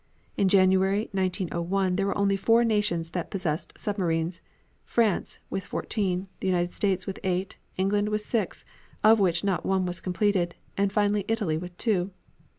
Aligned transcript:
On 0.39 0.47
January 0.47 1.09
1, 1.13 1.23
1901, 1.25 1.95
there 1.95 2.07
were 2.07 2.17
only 2.17 2.35
four 2.35 2.63
nations 2.63 3.11
that 3.11 3.29
possessed 3.29 3.77
submarines, 3.77 4.41
France, 4.83 5.37
with 5.51 5.63
fourteen; 5.63 6.27
the 6.39 6.47
United 6.47 6.73
States, 6.73 7.05
with 7.05 7.19
eight; 7.23 7.59
England, 7.77 8.09
with 8.09 8.21
six, 8.21 8.65
of 9.03 9.19
which 9.19 9.43
not 9.43 9.63
one 9.63 9.85
was 9.85 9.99
completed, 10.01 10.55
and 10.75 10.91
finally 10.91 11.23
Italy, 11.27 11.55
with 11.59 11.77
two. 11.77 12.09